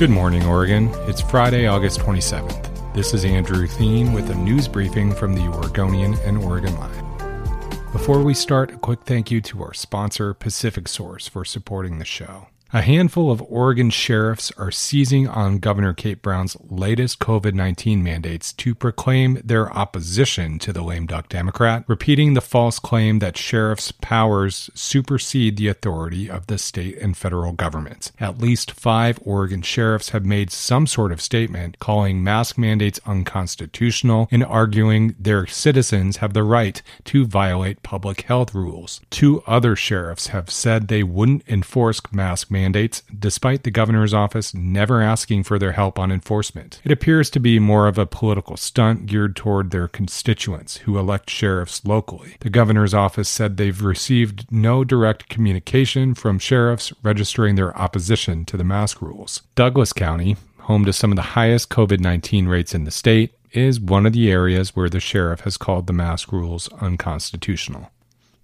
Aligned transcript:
Good 0.00 0.08
morning, 0.08 0.46
Oregon. 0.46 0.88
It's 1.08 1.20
Friday, 1.20 1.66
August 1.66 2.00
27th. 2.00 2.94
This 2.94 3.12
is 3.12 3.26
Andrew 3.26 3.66
Theen 3.66 4.14
with 4.14 4.30
a 4.30 4.34
news 4.34 4.66
briefing 4.66 5.12
from 5.12 5.34
the 5.34 5.42
Oregonian 5.42 6.14
and 6.24 6.38
Oregon 6.38 6.74
Live. 6.80 7.92
Before 7.92 8.22
we 8.22 8.32
start, 8.32 8.70
a 8.70 8.78
quick 8.78 9.00
thank 9.02 9.30
you 9.30 9.42
to 9.42 9.62
our 9.62 9.74
sponsor, 9.74 10.32
Pacific 10.32 10.88
Source, 10.88 11.28
for 11.28 11.44
supporting 11.44 11.98
the 11.98 12.06
show. 12.06 12.46
A 12.72 12.82
handful 12.82 13.32
of 13.32 13.42
Oregon 13.42 13.90
sheriffs 13.90 14.52
are 14.56 14.70
seizing 14.70 15.26
on 15.26 15.58
Governor 15.58 15.92
Kate 15.92 16.22
Brown's 16.22 16.56
latest 16.60 17.18
COVID 17.18 17.52
19 17.52 18.00
mandates 18.00 18.52
to 18.52 18.76
proclaim 18.76 19.40
their 19.42 19.72
opposition 19.72 20.60
to 20.60 20.72
the 20.72 20.82
lame 20.82 21.06
duck 21.06 21.28
Democrat, 21.28 21.82
repeating 21.88 22.34
the 22.34 22.40
false 22.40 22.78
claim 22.78 23.18
that 23.18 23.36
sheriffs' 23.36 23.90
powers 23.90 24.70
supersede 24.72 25.56
the 25.56 25.66
authority 25.66 26.30
of 26.30 26.46
the 26.46 26.58
state 26.58 26.96
and 26.98 27.16
federal 27.16 27.50
governments. 27.50 28.12
At 28.20 28.38
least 28.38 28.70
five 28.70 29.18
Oregon 29.24 29.62
sheriffs 29.62 30.10
have 30.10 30.24
made 30.24 30.52
some 30.52 30.86
sort 30.86 31.10
of 31.10 31.20
statement 31.20 31.80
calling 31.80 32.22
mask 32.22 32.56
mandates 32.56 33.00
unconstitutional 33.04 34.28
and 34.30 34.44
arguing 34.44 35.16
their 35.18 35.44
citizens 35.48 36.18
have 36.18 36.34
the 36.34 36.44
right 36.44 36.80
to 37.06 37.26
violate 37.26 37.82
public 37.82 38.20
health 38.20 38.54
rules. 38.54 39.00
Two 39.10 39.42
other 39.44 39.74
sheriffs 39.74 40.28
have 40.28 40.50
said 40.50 40.86
they 40.86 41.02
wouldn't 41.02 41.42
enforce 41.48 42.00
mask 42.12 42.52
mandates 42.52 42.59
mandates, 42.60 43.02
despite 43.18 43.62
the 43.62 43.70
governor's 43.70 44.12
office 44.12 44.54
never 44.54 45.00
asking 45.00 45.44
for 45.44 45.58
their 45.58 45.72
help 45.72 45.98
on 45.98 46.12
enforcement. 46.12 46.80
It 46.84 46.92
appears 46.92 47.30
to 47.30 47.40
be 47.40 47.58
more 47.58 47.86
of 47.88 47.96
a 47.96 48.06
political 48.06 48.56
stunt 48.56 49.06
geared 49.06 49.34
toward 49.34 49.70
their 49.70 49.88
constituents 49.88 50.78
who 50.78 50.98
elect 50.98 51.30
sheriffs 51.30 51.84
locally. 51.84 52.36
The 52.40 52.50
governor's 52.50 52.92
office 52.92 53.28
said 53.28 53.56
they've 53.56 53.82
received 53.82 54.46
no 54.52 54.84
direct 54.84 55.28
communication 55.28 56.14
from 56.14 56.38
sheriffs 56.38 56.92
registering 57.02 57.54
their 57.54 57.76
opposition 57.76 58.44
to 58.46 58.56
the 58.56 58.64
mask 58.64 59.00
rules. 59.00 59.42
Douglas 59.54 59.92
County, 59.92 60.36
home 60.60 60.84
to 60.84 60.92
some 60.92 61.10
of 61.12 61.16
the 61.16 61.32
highest 61.38 61.70
COVID 61.70 62.00
19 62.00 62.46
rates 62.46 62.74
in 62.74 62.84
the 62.84 62.90
state, 62.90 63.32
is 63.52 63.80
one 63.80 64.06
of 64.06 64.12
the 64.12 64.30
areas 64.30 64.76
where 64.76 64.88
the 64.88 65.00
sheriff 65.00 65.40
has 65.40 65.56
called 65.56 65.86
the 65.86 65.92
mask 65.92 66.30
rules 66.32 66.68
unconstitutional. 66.80 67.90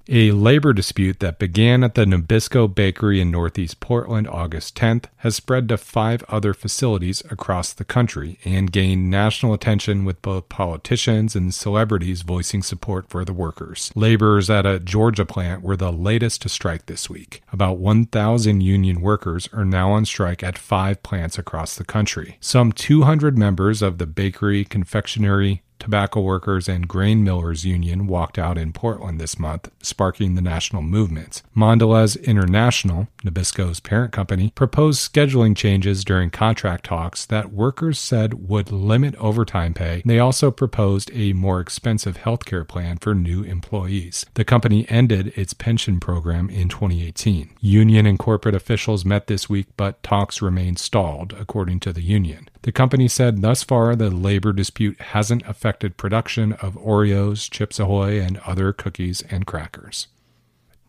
A 0.08 0.30
labor 0.30 0.72
dispute 0.72 1.18
that 1.18 1.40
began 1.40 1.82
at 1.82 1.96
the 1.96 2.04
Nabisco 2.04 2.72
Bakery 2.72 3.20
in 3.20 3.32
Northeast 3.32 3.80
Portland 3.80 4.28
August 4.28 4.76
10th 4.76 5.06
has 5.16 5.34
spread 5.34 5.68
to 5.68 5.76
five 5.76 6.22
other 6.28 6.54
facilities 6.54 7.24
across 7.28 7.72
the 7.72 7.84
country 7.84 8.38
and 8.44 8.70
gained 8.70 9.10
national 9.10 9.52
attention 9.52 10.04
with 10.04 10.22
both 10.22 10.48
politicians 10.48 11.34
and 11.34 11.52
celebrities 11.52 12.22
voicing 12.22 12.62
support 12.62 13.08
for 13.08 13.24
the 13.24 13.32
workers. 13.32 13.90
Laborers 13.96 14.48
at 14.48 14.64
a 14.64 14.78
Georgia 14.78 15.26
plant 15.26 15.62
were 15.62 15.76
the 15.76 15.90
latest 15.90 16.40
to 16.42 16.48
strike 16.48 16.86
this 16.86 17.10
week. 17.10 17.42
About 17.52 17.78
1,000 17.78 18.60
union 18.60 19.00
workers 19.00 19.48
are 19.52 19.64
now 19.64 19.90
on 19.90 20.04
strike 20.04 20.44
at 20.44 20.56
five 20.56 21.02
plants 21.02 21.36
across 21.36 21.74
the 21.74 21.84
country. 21.84 22.36
Some 22.38 22.70
200 22.70 23.36
members 23.36 23.82
of 23.82 23.98
the 23.98 24.06
bakery, 24.06 24.64
confectionery, 24.64 25.62
Tobacco 25.78 26.20
Workers 26.20 26.68
and 26.68 26.88
Grain 26.88 27.22
Millers 27.22 27.64
Union 27.64 28.06
walked 28.06 28.38
out 28.38 28.58
in 28.58 28.72
Portland 28.72 29.20
this 29.20 29.38
month, 29.38 29.70
sparking 29.82 30.34
the 30.34 30.42
national 30.42 30.82
movements. 30.82 31.42
Mondelez 31.56 32.22
International, 32.24 33.08
Nabisco's 33.24 33.80
parent 33.80 34.12
company, 34.12 34.52
proposed 34.54 35.12
scheduling 35.12 35.56
changes 35.56 36.04
during 36.04 36.30
contract 36.30 36.84
talks 36.84 37.26
that 37.26 37.52
workers 37.52 37.98
said 37.98 38.48
would 38.48 38.72
limit 38.72 39.14
overtime 39.16 39.74
pay. 39.74 40.02
They 40.04 40.18
also 40.18 40.50
proposed 40.50 41.10
a 41.12 41.32
more 41.32 41.60
expensive 41.60 42.18
healthcare 42.18 42.66
plan 42.66 42.98
for 42.98 43.14
new 43.14 43.42
employees. 43.42 44.26
The 44.34 44.44
company 44.44 44.86
ended 44.88 45.32
its 45.36 45.52
pension 45.54 46.00
program 46.00 46.50
in 46.50 46.68
2018. 46.68 47.50
Union 47.60 48.06
and 48.06 48.18
corporate 48.18 48.54
officials 48.54 49.04
met 49.04 49.26
this 49.26 49.48
week, 49.48 49.66
but 49.76 50.02
talks 50.02 50.42
remain 50.42 50.76
stalled, 50.76 51.32
according 51.38 51.80
to 51.80 51.92
the 51.92 52.02
union. 52.02 52.48
The 52.66 52.72
company 52.72 53.06
said 53.06 53.42
thus 53.42 53.62
far 53.62 53.94
the 53.94 54.10
labor 54.10 54.52
dispute 54.52 55.00
hasn't 55.00 55.46
affected 55.46 55.96
production 55.96 56.54
of 56.54 56.74
Oreos, 56.74 57.48
Chips 57.48 57.78
Ahoy, 57.78 58.20
and 58.20 58.38
other 58.38 58.72
cookies 58.72 59.22
and 59.30 59.46
crackers. 59.46 60.08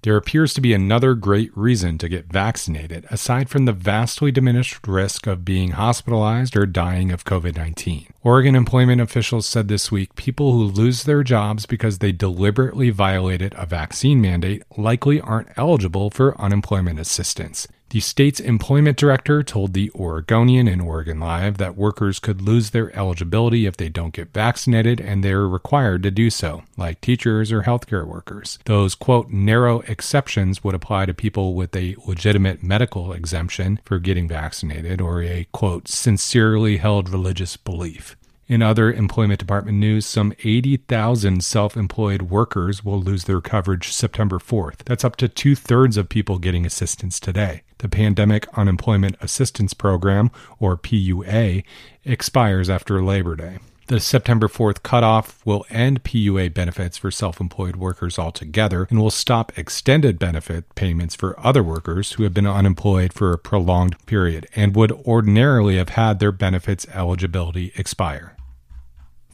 There 0.01 0.17
appears 0.17 0.55
to 0.55 0.61
be 0.61 0.73
another 0.73 1.13
great 1.13 1.55
reason 1.55 1.99
to 1.99 2.09
get 2.09 2.33
vaccinated, 2.33 3.05
aside 3.11 3.47
from 3.47 3.65
the 3.65 3.73
vastly 3.73 4.31
diminished 4.31 4.87
risk 4.87 5.27
of 5.27 5.45
being 5.45 5.73
hospitalized 5.73 6.57
or 6.57 6.65
dying 6.65 7.11
of 7.11 7.25
COVID 7.25 7.55
19. 7.55 8.07
Oregon 8.23 8.55
employment 8.55 8.99
officials 8.99 9.45
said 9.45 9.67
this 9.67 9.91
week 9.91 10.15
people 10.15 10.53
who 10.53 10.63
lose 10.63 11.03
their 11.03 11.21
jobs 11.21 11.67
because 11.67 11.99
they 11.99 12.11
deliberately 12.11 12.89
violated 12.89 13.53
a 13.55 13.67
vaccine 13.67 14.19
mandate 14.19 14.63
likely 14.77 15.21
aren't 15.21 15.55
eligible 15.55 16.09
for 16.09 16.41
unemployment 16.41 16.99
assistance. 16.99 17.67
The 17.89 18.01
state's 18.01 18.41
employment 18.41 18.97
director 18.97 19.43
told 19.43 19.73
the 19.73 19.89
Oregonian 19.95 20.67
and 20.67 20.81
Oregon 20.81 21.21
Live 21.21 21.57
that 21.57 21.77
workers 21.77 22.19
could 22.19 22.41
lose 22.41 22.71
their 22.71 22.93
eligibility 22.93 23.65
if 23.65 23.77
they 23.77 23.87
don't 23.87 24.13
get 24.13 24.33
vaccinated 24.33 24.99
and 24.99 25.23
they're 25.23 25.47
required 25.47 26.03
to 26.03 26.11
do 26.11 26.29
so, 26.29 26.63
like 26.75 26.99
teachers 26.99 27.49
or 27.49 27.61
healthcare 27.61 28.05
workers. 28.05 28.59
Those, 28.65 28.93
quote, 28.93 29.29
narrow 29.29 29.79
exceptions 29.87 30.65
would 30.65 30.75
apply 30.75 31.05
to 31.05 31.13
people 31.13 31.53
with 31.53 31.73
a 31.77 31.95
legitimate 32.05 32.61
medical 32.61 33.13
exemption 33.13 33.79
for 33.85 33.99
getting 33.99 34.27
vaccinated 34.27 34.99
or 34.99 35.23
a, 35.23 35.47
quote, 35.53 35.87
sincerely 35.87 36.77
held 36.77 37.07
religious 37.07 37.55
belief. 37.55 38.17
In 38.49 38.61
other 38.61 38.93
employment 38.93 39.39
department 39.39 39.77
news, 39.77 40.05
some 40.05 40.31
80,000 40.41 41.43
self 41.43 41.75
employed 41.75 42.23
workers 42.23 42.83
will 42.83 43.01
lose 43.01 43.25
their 43.25 43.41
coverage 43.41 43.91
September 43.91 44.39
4th. 44.39 44.85
That's 44.85 45.03
up 45.03 45.17
to 45.17 45.27
two 45.27 45.53
thirds 45.53 45.97
of 45.97 46.07
people 46.07 46.39
getting 46.39 46.65
assistance 46.65 47.19
today. 47.19 47.63
The 47.79 47.89
Pandemic 47.89 48.47
Unemployment 48.57 49.17
Assistance 49.19 49.73
Program, 49.73 50.31
or 50.59 50.77
PUA, 50.77 51.65
expires 52.05 52.69
after 52.69 53.03
Labor 53.03 53.35
Day. 53.35 53.57
The 53.87 53.99
September 53.99 54.47
4th 54.47 54.81
cutoff 54.81 55.45
will 55.45 55.65
end 55.69 56.05
PUA 56.05 56.53
benefits 56.53 56.97
for 56.97 57.11
self 57.11 57.41
employed 57.41 57.75
workers 57.75 58.17
altogether 58.17 58.87
and 58.89 59.01
will 59.01 59.11
stop 59.11 59.57
extended 59.57 60.17
benefit 60.17 60.73
payments 60.73 61.15
for 61.15 61.37
other 61.45 61.63
workers 61.63 62.13
who 62.13 62.23
have 62.23 62.33
been 62.33 62.47
unemployed 62.47 63.11
for 63.11 63.33
a 63.33 63.37
prolonged 63.37 63.97
period 64.05 64.47
and 64.55 64.73
would 64.73 64.93
ordinarily 64.93 65.75
have 65.75 65.89
had 65.89 66.19
their 66.19 66.31
benefits 66.31 66.87
eligibility 66.93 67.73
expire. 67.75 68.36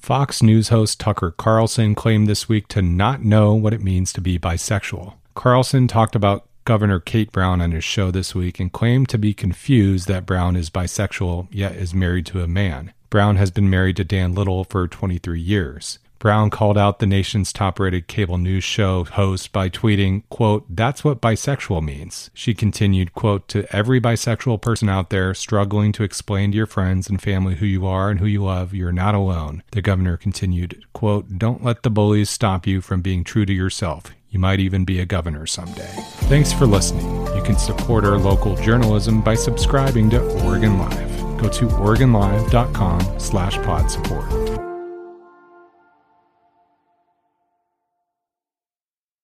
Fox 0.04 0.44
News 0.44 0.68
host 0.68 1.00
Tucker 1.00 1.32
Carlson 1.32 1.96
claimed 1.96 2.28
this 2.28 2.50
week 2.50 2.68
to 2.68 2.82
not 2.82 3.24
know 3.24 3.54
what 3.54 3.74
it 3.74 3.82
means 3.82 4.12
to 4.12 4.20
be 4.20 4.38
bisexual. 4.38 5.14
Carlson 5.34 5.88
talked 5.88 6.14
about 6.14 6.46
Governor 6.66 7.00
Kate 7.00 7.32
Brown 7.32 7.62
on 7.62 7.72
his 7.72 7.86
show 7.86 8.12
this 8.12 8.36
week 8.36 8.60
and 8.60 8.70
claimed 8.70 9.08
to 9.08 9.18
be 9.18 9.34
confused 9.34 10.10
that 10.10 10.26
Brown 10.26 10.58
is 10.58 10.70
bisexual 10.70 11.48
yet 11.52 11.78
is 11.78 11.94
married 11.94 12.26
to 12.26 12.42
a 12.42 12.50
man. 12.50 12.92
Brown 13.10 13.38
has 13.38 13.50
been 13.50 13.70
married 13.70 13.96
to 13.96 14.04
Dan 14.04 14.36
Little 14.36 14.66
for 14.66 14.90
23 14.90 15.40
years. 15.40 16.00
Brown 16.24 16.50
called 16.50 16.78
out 16.78 17.00
the 17.00 17.06
nation's 17.06 17.52
top-rated 17.52 18.08
cable 18.08 18.38
news 18.38 18.64
show 18.64 19.04
host 19.04 19.52
by 19.52 19.68
tweeting, 19.68 20.24
quote, 20.30 20.66
that's 20.74 21.04
what 21.04 21.20
bisexual 21.20 21.84
means. 21.84 22.32
She 22.34 22.54
continued, 22.54 23.14
quote, 23.14 23.50
to 23.50 23.68
every 23.76 24.00
bisexual 24.00 24.62
person 24.62 24.88
out 24.88 25.10
there 25.10 25.34
struggling 25.34 25.92
to 25.92 26.04
explain 26.04 26.52
to 26.52 26.58
your 26.58 26.66
friends 26.66 27.10
and 27.10 27.22
family 27.22 27.56
who 27.56 27.66
you 27.66 27.86
are 27.86 28.10
and 28.10 28.22
who 28.22 28.26
you 28.26 28.42
love, 28.42 28.74
you're 28.74 28.94
not 28.94 29.14
alone. 29.14 29.64
The 29.74 29.82
governor 29.82 30.16
continued, 30.16 30.86
quote, 30.94 31.38
don't 31.38 31.62
let 31.62 31.84
the 31.84 31.90
bullies 31.90 32.30
stop 32.30 32.66
you 32.66 32.80
from 32.80 33.02
being 33.02 33.26
true 33.26 33.46
to 33.46 33.52
yourself. 33.52 34.06
You 34.30 34.40
might 34.40 34.62
even 34.62 34.86
be 34.86 35.02
a 35.02 35.06
governor 35.06 35.46
someday. 35.46 35.92
Thanks 36.30 36.54
for 36.54 36.66
listening. 36.66 37.06
You 37.36 37.44
can 37.44 37.58
support 37.58 38.06
our 38.06 38.18
local 38.18 38.56
journalism 38.56 39.22
by 39.22 39.36
subscribing 39.36 40.10
to 40.12 40.22
Oregon 40.46 40.80
Live. 40.80 41.38
Go 41.38 41.50
to 41.50 41.68
OregonLive.com 41.68 43.20
slash 43.20 43.58
pod 43.58 43.92
support. 43.92 44.73